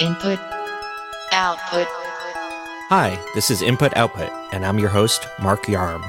[0.00, 0.40] Input,
[1.30, 1.86] output.
[2.88, 6.02] Hi, this is Input Output, and I'm your host, Mark Yarm.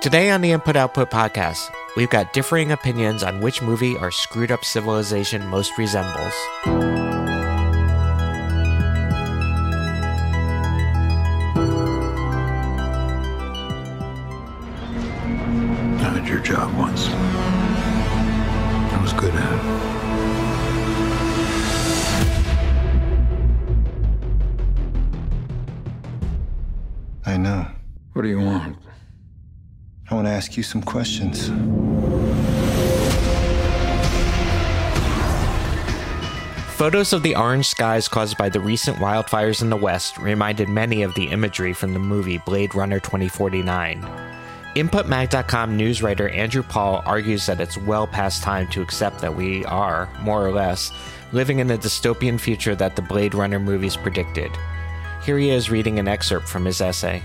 [0.00, 4.50] Today on the Input Output podcast, we've got differing opinions on which movie our screwed
[4.50, 6.32] up civilization most resembles.
[15.98, 17.08] I had your job once.
[18.94, 19.99] I was good at it.
[30.40, 31.48] Ask you some questions.
[36.78, 41.02] Photos of the orange skies caused by the recent wildfires in the West reminded many
[41.02, 44.00] of the imagery from the movie Blade Runner 2049.
[44.76, 49.66] InputMag.com news writer Andrew Paul argues that it's well past time to accept that we
[49.66, 50.90] are, more or less,
[51.32, 54.50] living in the dystopian future that the Blade Runner movies predicted.
[55.22, 57.22] Here he is reading an excerpt from his essay.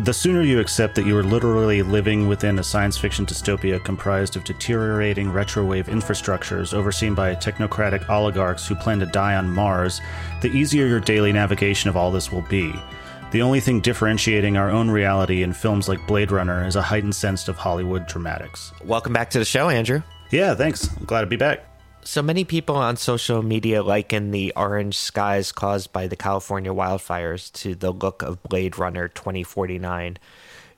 [0.00, 4.36] The sooner you accept that you are literally living within a science fiction dystopia comprised
[4.36, 10.02] of deteriorating retrowave infrastructures overseen by technocratic oligarchs who plan to die on Mars,
[10.42, 12.74] the easier your daily navigation of all this will be.
[13.30, 17.14] The only thing differentiating our own reality in films like Blade Runner is a heightened
[17.14, 18.72] sense of Hollywood dramatics.
[18.84, 20.02] Welcome back to the show, Andrew.
[20.30, 20.94] Yeah, thanks.
[20.94, 21.65] I'm glad to be back.
[22.06, 27.52] So many people on social media liken the orange skies caused by the California wildfires
[27.54, 30.16] to the look of Blade Runner 2049.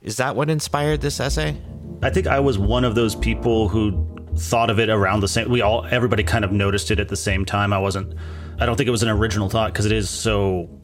[0.00, 1.54] Is that what inspired this essay?
[2.00, 5.50] I think I was one of those people who thought of it around the same
[5.50, 7.74] we all everybody kind of noticed it at the same time.
[7.74, 8.14] I wasn't
[8.58, 10.77] I don't think it was an original thought because it is so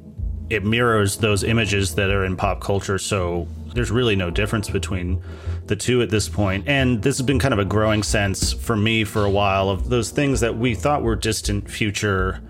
[0.50, 5.22] it mirrors those images that are in pop culture so there's really no difference between
[5.66, 6.68] the two at this point.
[6.68, 9.88] And this has been kind of a growing sense for me for a while of
[9.88, 12.40] those things that we thought were distant future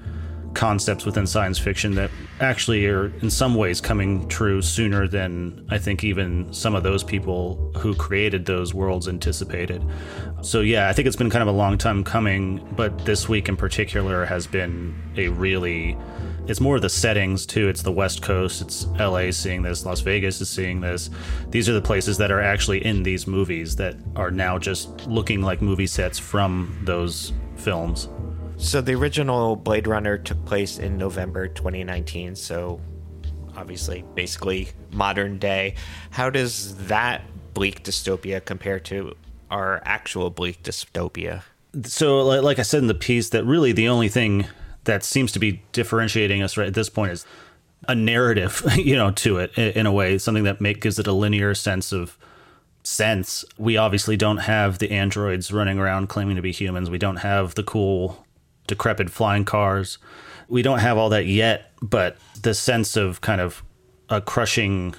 [0.55, 2.11] concepts within science fiction that
[2.41, 7.05] actually are in some ways coming true sooner than I think even some of those
[7.05, 9.85] people who created those worlds anticipated.
[10.43, 13.49] So yeah, I think it's been kind of a long time coming, but this week
[13.49, 15.97] in particular has been a really
[16.47, 17.69] it's more of the settings too.
[17.69, 21.09] It's the West Coast, it's LA seeing this, Las Vegas is seeing this.
[21.49, 25.41] These are the places that are actually in these movies that are now just looking
[25.41, 28.09] like movie sets from those films.
[28.57, 32.81] So the original Blade Runner took place in November 2019, so
[33.57, 35.75] obviously basically modern day.
[36.11, 37.23] How does that
[37.53, 39.15] bleak dystopia compare to
[39.51, 41.43] our actual bleak dystopia?
[41.85, 44.47] So like I said in the piece that really the only thing
[44.85, 47.27] that seems to be differentiating us right at this point is
[47.89, 51.13] a narrative, you know, to it in a way, something that make, gives it a
[51.13, 52.17] linear sense of
[52.83, 53.45] sense.
[53.59, 56.91] We obviously don't have the androids running around claiming to be humans.
[56.91, 58.24] We don't have the cool
[58.67, 59.99] decrepit flying cars.
[60.49, 63.63] We don't have all that yet, but the sense of kind of
[64.09, 64.95] a crushing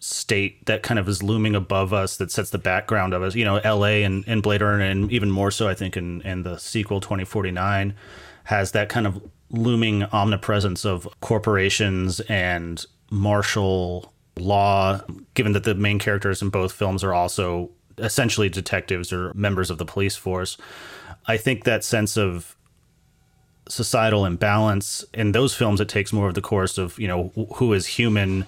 [0.00, 3.44] state that kind of is looming above us that sets the background of us, you
[3.44, 6.58] know, LA and, and Blade Runner and even more so I think in, in the
[6.58, 7.94] sequel 2049
[8.44, 15.00] has that kind of looming omnipresence of corporations and martial law,
[15.32, 19.78] given that the main characters in both films are also essentially detectives or members of
[19.78, 20.58] the police force.
[21.26, 22.56] I think that sense of
[23.68, 27.72] societal imbalance in those films, it takes more of the course of, you know, who
[27.72, 28.46] is human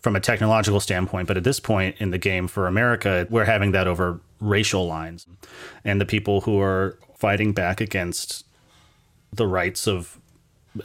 [0.00, 1.28] from a technological standpoint.
[1.28, 5.26] But at this point in the game for America, we're having that over racial lines
[5.84, 8.46] and the people who are fighting back against
[9.32, 10.18] the rights of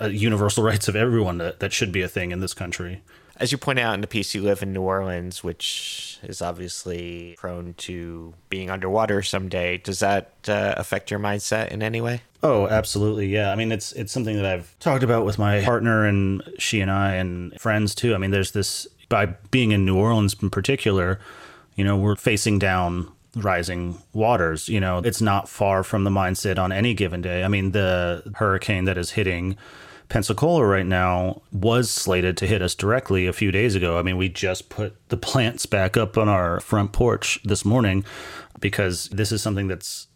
[0.02, 3.02] uh, universal rights of everyone that, that should be a thing in this country.
[3.38, 7.36] As you point out in the piece, you live in New Orleans, which is obviously
[7.38, 9.78] prone to being underwater someday.
[9.78, 12.22] Does that uh, affect your mindset in any way?
[12.44, 13.28] Oh, absolutely.
[13.28, 13.52] Yeah.
[13.52, 16.92] I mean, it's it's something that I've talked about with my partner and she and
[16.92, 18.14] I and friends too.
[18.14, 21.20] I mean, there's this by being in New Orleans in particular,
[21.76, 24.68] you know, we're facing down rising waters.
[24.68, 27.44] You know, it's not far from the mindset on any given day.
[27.44, 29.56] I mean, the hurricane that is hitting
[30.10, 33.98] Pensacola right now was slated to hit us directly a few days ago.
[33.98, 38.04] I mean, we just put the plants back up on our front porch this morning
[38.60, 40.08] because this is something that's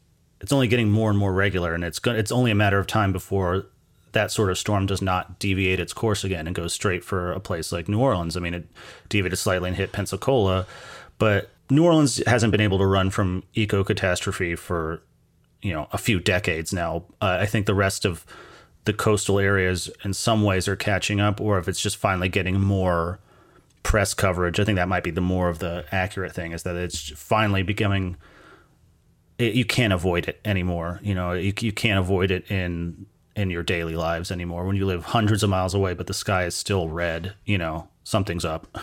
[0.41, 3.11] it's only getting more and more regular and it's it's only a matter of time
[3.11, 3.65] before
[4.13, 7.39] that sort of storm does not deviate its course again and goes straight for a
[7.39, 8.35] place like New Orleans.
[8.35, 8.67] I mean, it
[9.09, 10.65] deviated slightly and hit Pensacola,
[11.19, 15.01] but New Orleans hasn't been able to run from eco catastrophe for
[15.61, 17.03] you know a few decades now.
[17.21, 18.25] Uh, I think the rest of
[18.85, 22.59] the coastal areas in some ways are catching up, or if it's just finally getting
[22.59, 23.19] more
[23.83, 24.59] press coverage.
[24.59, 27.63] I think that might be the more of the accurate thing is that it's finally
[27.63, 28.17] becoming.
[29.37, 30.99] It, you can't avoid it anymore.
[31.03, 33.05] You know, you, you can't avoid it in
[33.35, 34.65] in your daily lives anymore.
[34.65, 37.87] When you live hundreds of miles away, but the sky is still red, you know,
[38.03, 38.77] something's up.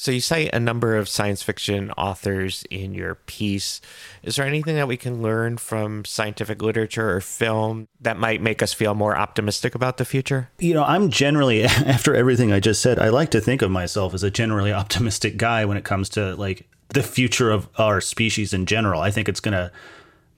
[0.00, 3.80] So you cite a number of science fiction authors in your piece.
[4.22, 8.62] Is there anything that we can learn from scientific literature or film that might make
[8.62, 10.50] us feel more optimistic about the future?
[10.60, 14.14] You know, I'm generally after everything I just said, I like to think of myself
[14.14, 18.52] as a generally optimistic guy when it comes to like the future of our species
[18.52, 19.00] in general.
[19.00, 19.70] I think it's going to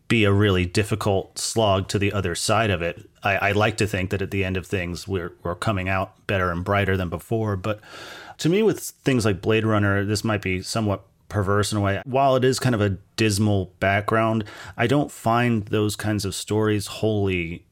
[0.08, 3.08] be a really difficult slog to the other side of it.
[3.22, 6.26] I, I like to think that at the end of things, we're, we're coming out
[6.26, 7.56] better and brighter than before.
[7.56, 7.80] But
[8.38, 12.02] to me, with things like Blade Runner, this might be somewhat perverse in a way.
[12.04, 14.44] While it is kind of a dismal background,
[14.76, 17.64] I don't find those kinds of stories wholly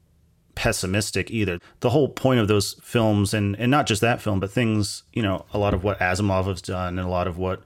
[0.55, 1.59] pessimistic either.
[1.81, 5.21] The whole point of those films, and, and not just that film, but things, you
[5.21, 7.61] know, a lot of what Asimov has done and a lot of what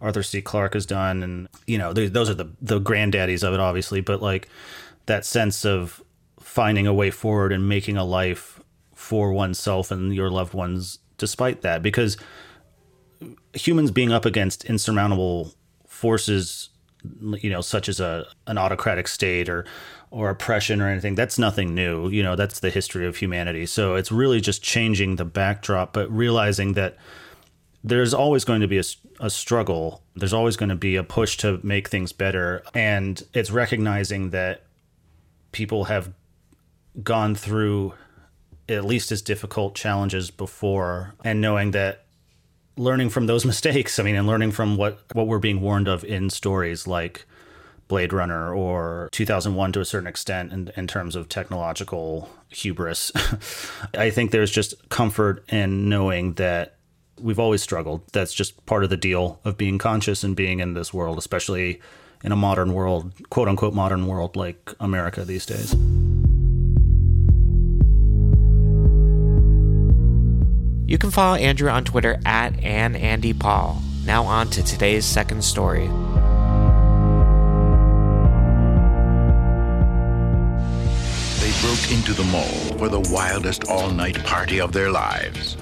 [0.00, 0.40] Arthur C.
[0.40, 4.00] Clarke has done, and you know those are the the granddaddies of it, obviously.
[4.00, 4.48] But like
[5.06, 6.02] that sense of
[6.40, 8.60] finding a way forward and making a life
[8.94, 12.16] for oneself and your loved ones, despite that, because
[13.54, 15.54] humans being up against insurmountable
[15.86, 16.70] forces,
[17.20, 19.64] you know, such as a an autocratic state or
[20.10, 22.08] or oppression or anything, that's nothing new.
[22.08, 23.66] You know, that's the history of humanity.
[23.66, 26.96] So it's really just changing the backdrop, but realizing that
[27.88, 28.84] there's always going to be a,
[29.18, 30.02] a struggle.
[30.14, 32.62] There's always going to be a push to make things better.
[32.74, 34.64] And it's recognizing that
[35.52, 36.12] people have
[37.02, 37.94] gone through
[38.68, 42.04] at least as difficult challenges before and knowing that
[42.76, 46.04] learning from those mistakes, I mean, and learning from what, what we're being warned of
[46.04, 47.24] in stories like
[47.88, 53.10] Blade Runner or 2001 to a certain extent in, in terms of technological hubris.
[53.94, 56.77] I think there's just comfort in knowing that
[57.20, 58.02] we've always struggled.
[58.12, 61.80] That's just part of the deal of being conscious and being in this world, especially
[62.24, 65.74] in a modern world, quote unquote modern world like America these days.
[70.88, 73.82] You can follow Andrew on Twitter at Ann Andy Paul.
[74.06, 75.86] Now on to today's second story.
[81.40, 85.58] They broke into the mall for the wildest all-night party of their lives.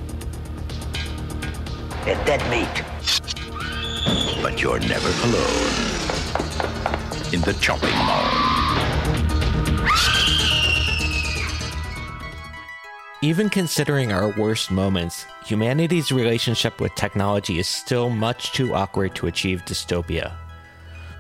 [2.09, 2.85] It's dead meat.
[4.41, 5.75] But you're never alone
[7.33, 8.31] in the chopping mall.
[13.23, 19.27] Even considering our worst moments, humanity's relationship with technology is still much too awkward to
[19.27, 20.33] achieve dystopia.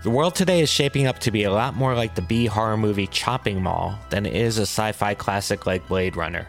[0.04, 2.76] The world today is shaping up to be a lot more like the B horror
[2.76, 6.46] movie Chopping Mall than it is a sci fi classic like Blade Runner.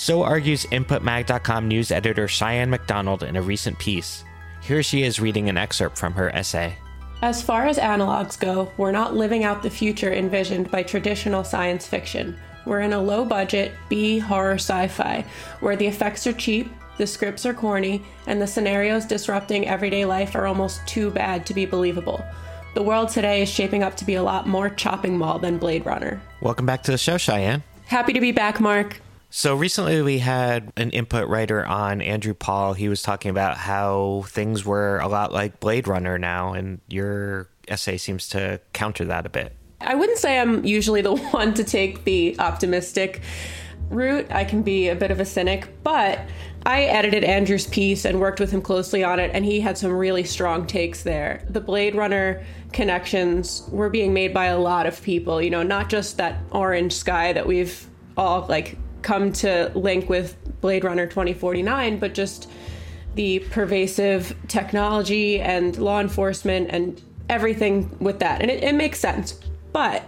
[0.00, 4.22] So argues InputMag.com news editor Cheyenne MacDonald in a recent piece.
[4.62, 6.78] Here she is reading an excerpt from her essay.
[7.20, 11.88] As far as analogs go, we're not living out the future envisioned by traditional science
[11.88, 12.38] fiction.
[12.64, 15.24] We're in a low budget, B horror sci fi,
[15.58, 20.36] where the effects are cheap, the scripts are corny, and the scenarios disrupting everyday life
[20.36, 22.24] are almost too bad to be believable.
[22.76, 25.84] The world today is shaping up to be a lot more chopping mall than Blade
[25.84, 26.22] Runner.
[26.40, 27.64] Welcome back to the show, Cheyenne.
[27.86, 29.00] Happy to be back, Mark.
[29.30, 32.72] So recently we had an input writer on Andrew Paul.
[32.72, 37.48] He was talking about how things were a lot like Blade Runner now, and your
[37.68, 39.54] essay seems to counter that a bit.
[39.82, 43.20] I wouldn't say I'm usually the one to take the optimistic
[43.90, 44.26] route.
[44.30, 46.20] I can be a bit of a cynic, but
[46.64, 49.92] I edited Andrew's piece and worked with him closely on it, and he had some
[49.92, 51.44] really strong takes there.
[51.50, 55.90] The Blade Runner connections were being made by a lot of people, you know, not
[55.90, 61.98] just that orange sky that we've all like come to link with Blade Runner 2049,
[61.98, 62.50] but just
[63.14, 68.40] the pervasive technology and law enforcement and everything with that.
[68.40, 69.38] And it, it makes sense.
[69.72, 70.04] But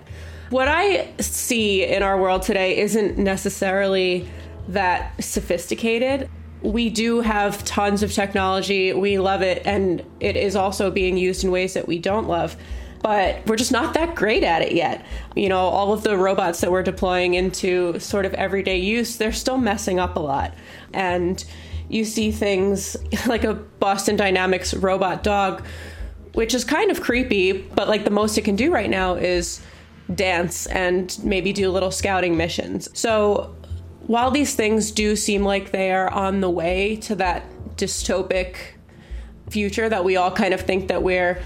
[0.51, 4.29] what I see in our world today isn't necessarily
[4.69, 6.29] that sophisticated.
[6.63, 8.93] We do have tons of technology.
[8.93, 9.63] We love it.
[9.65, 12.57] And it is also being used in ways that we don't love.
[13.03, 15.05] But we're just not that great at it yet.
[15.35, 19.33] You know, all of the robots that we're deploying into sort of everyday use, they're
[19.33, 20.55] still messing up a lot.
[20.93, 21.43] And
[21.89, 25.65] you see things like a Boston Dynamics robot dog,
[26.35, 29.61] which is kind of creepy, but like the most it can do right now is
[30.15, 32.89] dance and maybe do little scouting missions.
[32.99, 33.55] So
[34.07, 37.45] while these things do seem like they are on the way to that
[37.77, 38.57] dystopic
[39.49, 41.43] future that we all kind of think that we're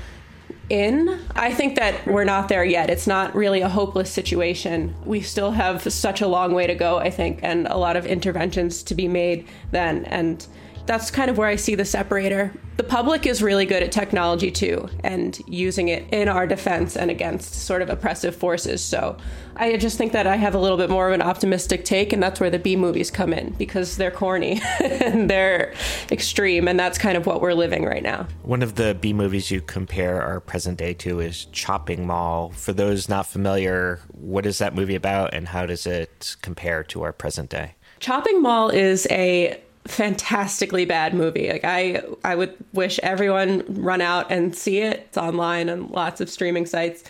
[0.70, 2.90] in, I think that we're not there yet.
[2.90, 4.94] It's not really a hopeless situation.
[5.04, 8.06] We still have such a long way to go, I think, and a lot of
[8.06, 10.04] interventions to be made then.
[10.06, 10.46] And
[10.86, 12.52] That's kind of where I see the separator.
[12.76, 17.10] The public is really good at technology too and using it in our defense and
[17.10, 18.84] against sort of oppressive forces.
[18.84, 19.16] So
[19.56, 22.22] I just think that I have a little bit more of an optimistic take, and
[22.22, 25.72] that's where the B movies come in because they're corny and they're
[26.10, 28.26] extreme, and that's kind of what we're living right now.
[28.42, 32.50] One of the B movies you compare our present day to is Chopping Mall.
[32.50, 37.02] For those not familiar, what is that movie about and how does it compare to
[37.02, 37.76] our present day?
[38.00, 41.50] Chopping Mall is a fantastically bad movie.
[41.50, 45.00] Like I I would wish everyone run out and see it.
[45.08, 47.04] It's online on lots of streaming sites.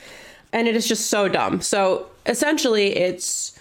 [0.53, 1.61] And it is just so dumb.
[1.61, 3.59] So essentially it's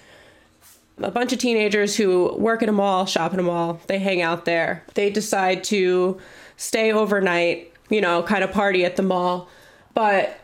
[0.99, 4.21] a bunch of teenagers who work in a mall, shop in a mall, they hang
[4.21, 4.83] out there.
[4.93, 6.19] They decide to
[6.57, 9.49] stay overnight, you know, kind of party at the mall.
[9.95, 10.39] But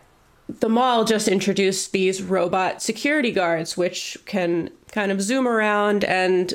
[0.48, 6.54] the mall just introduced these robot security guards, which can kind of zoom around and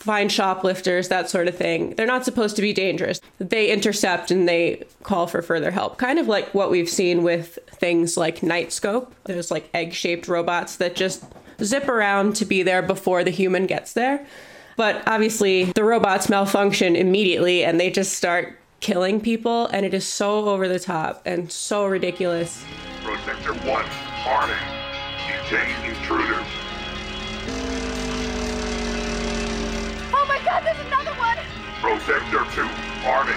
[0.00, 1.94] find shoplifters, that sort of thing.
[1.94, 3.20] They're not supposed to be dangerous.
[3.38, 5.98] They intercept and they call for further help.
[5.98, 9.12] Kind of like what we've seen with things like Knightscope.
[9.24, 11.24] There's like egg shaped robots that just
[11.62, 14.26] zip around to be there before the human gets there.
[14.78, 20.06] But obviously, the robots malfunction immediately and they just start killing people, and it is
[20.06, 22.64] so over the top and so ridiculous.
[23.04, 23.84] Protector 1,
[24.24, 24.56] Arnie.
[25.50, 26.69] Detain intruders.
[30.50, 31.38] God, there's another one!
[31.80, 32.68] Protector 2,
[33.06, 33.36] arming.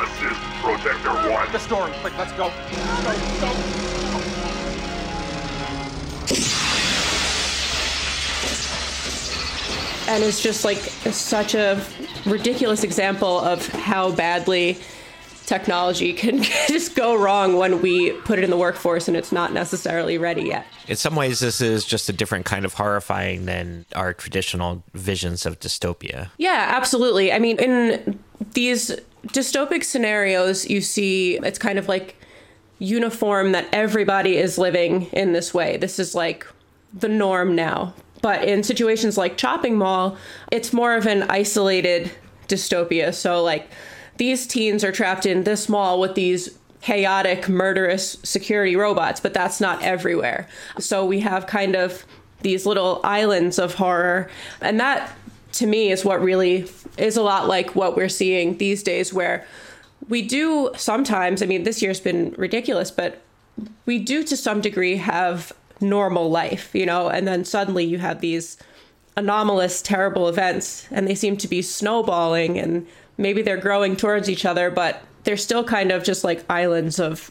[0.00, 1.52] Assist Protector 1.
[1.52, 1.92] The story.
[2.00, 2.46] Quick, let's go.
[3.04, 3.50] Let's go.
[10.06, 11.84] and it's just like such a
[12.24, 14.78] ridiculous example of how badly
[15.46, 19.52] technology can just go wrong when we put it in the workforce and it's not
[19.52, 20.66] necessarily ready yet.
[20.88, 25.46] In some ways, this is just a different kind of horrifying than our traditional visions
[25.46, 26.30] of dystopia.
[26.38, 27.32] Yeah, absolutely.
[27.32, 28.18] I mean, in
[28.52, 28.94] these
[29.28, 32.16] dystopic scenarios, you see it's kind of like
[32.78, 35.76] uniform that everybody is living in this way.
[35.76, 36.46] This is like
[36.92, 37.94] the norm now.
[38.22, 40.16] But in situations like Chopping Mall,
[40.50, 42.10] it's more of an isolated
[42.48, 43.12] dystopia.
[43.12, 43.68] So, like,
[44.16, 49.60] these teens are trapped in this mall with these chaotic, murderous security robots, but that's
[49.60, 50.48] not everywhere.
[50.78, 52.04] So, we have kind of
[52.42, 54.30] these little islands of horror.
[54.60, 55.12] And that,
[55.52, 59.46] to me, is what really is a lot like what we're seeing these days, where
[60.08, 63.22] we do sometimes, I mean, this year's been ridiculous, but
[63.86, 68.20] we do to some degree have normal life, you know, and then suddenly you have
[68.20, 68.56] these
[69.16, 74.44] anomalous, terrible events, and they seem to be snowballing, and maybe they're growing towards each
[74.44, 77.30] other, but they're still kind of just like islands of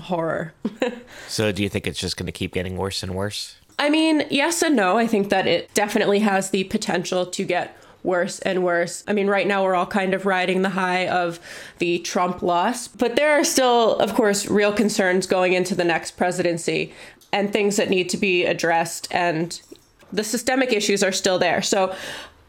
[0.00, 0.54] horror.
[1.28, 3.54] So, do you think it's just going to keep getting worse and worse?
[3.78, 4.98] I mean, yes and no.
[4.98, 9.04] I think that it definitely has the potential to get worse and worse.
[9.06, 11.38] I mean, right now we're all kind of riding the high of
[11.78, 16.12] the Trump loss, but there are still, of course, real concerns going into the next
[16.12, 16.92] presidency
[17.32, 19.60] and things that need to be addressed and
[20.12, 21.62] the systemic issues are still there.
[21.62, 21.94] So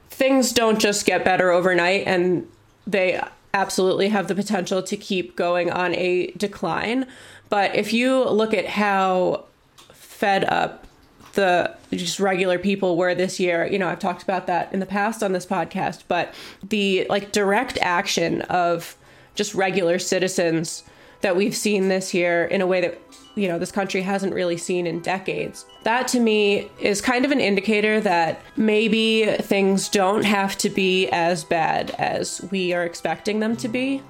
[0.10, 2.48] things don't just get better overnight and
[2.86, 3.22] they
[3.53, 7.06] absolutely have the potential to keep going on a decline.
[7.50, 9.46] But if you look at how
[9.91, 10.88] fed up
[11.34, 14.86] the just regular people were this year, you know, I've talked about that in the
[14.86, 16.34] past on this podcast, but
[16.68, 18.96] the like direct action of
[19.36, 20.84] just regular citizens
[21.22, 23.00] that we've seen this year in a way that
[23.41, 25.65] you know this country hasn't really seen in decades.
[25.81, 31.10] That to me is kind of an indicator that maybe things don't have to be
[31.10, 34.03] as bad as we are expecting them to be.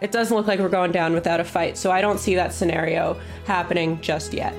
[0.00, 2.52] It doesn't look like we're going down without a fight so i don't see that
[2.54, 4.54] scenario happening just yet.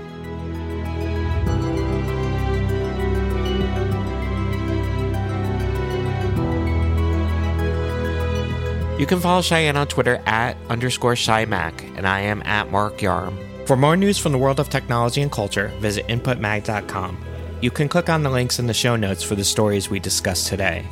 [8.99, 13.52] You can follow Cheyenne on Twitter at underscore ShyMac, and I am at Mark Yarm.
[13.65, 17.17] For more news from the world of technology and culture, visit inputmag.com.
[17.61, 20.47] You can click on the links in the show notes for the stories we discussed
[20.47, 20.85] today.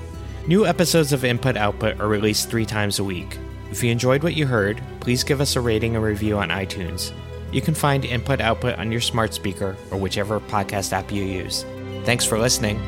[0.48, 3.38] New episodes of Input Output are released three times a week.
[3.72, 7.12] If you enjoyed what you heard, please give us a rating and review on iTunes.
[7.52, 11.66] You can find Input Output on your smart speaker or whichever podcast app you use.
[12.06, 12.80] Thanks for listening.